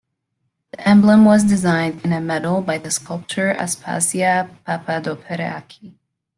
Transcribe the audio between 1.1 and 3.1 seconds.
was designed in a medal by the